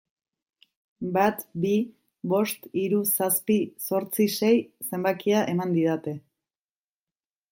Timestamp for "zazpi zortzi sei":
3.11-4.55